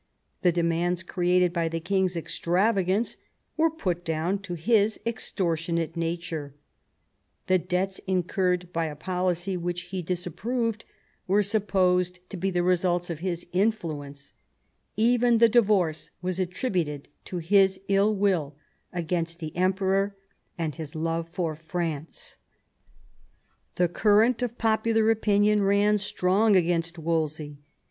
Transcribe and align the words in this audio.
The 0.41 0.51
demands 0.51 1.03
created 1.03 1.53
by 1.53 1.69
the 1.69 1.79
king's 1.79 2.15
extravagance 2.15 3.17
were 3.55 3.69
put 3.69 4.03
down 4.03 4.39
to 4.39 4.55
his 4.55 4.99
extortionate 5.05 5.95
nature; 5.95 6.55
the 7.45 7.59
debts 7.59 7.99
incurred 8.07 8.73
by 8.73 8.85
a 8.87 8.95
policy 8.95 9.55
which 9.55 9.81
he 9.83 10.01
disapproved 10.01 10.85
were 11.27 11.43
supposed 11.43 12.27
to 12.31 12.35
be 12.37 12.49
the 12.49 12.63
results 12.63 13.11
of 13.11 13.19
his 13.19 13.45
influence; 13.53 14.33
even 14.97 15.37
the 15.37 15.47
divorce 15.47 16.09
was 16.19 16.39
attributed 16.39 17.07
to 17.25 17.37
his 17.37 17.79
ill 17.87 18.15
will 18.15 18.55
against 18.91 19.37
the 19.37 19.55
Emperor 19.55 20.15
and 20.57 20.77
his 20.77 20.95
love 20.95 21.29
for 21.31 21.55
France. 21.55 22.37
The 23.75 23.87
current 23.87 24.41
of 24.41 24.57
popular 24.57 25.11
opinion 25.11 25.61
ran 25.61 25.99
strong 25.99 26.55
against 26.55 26.97
Wolsey. 26.97 27.59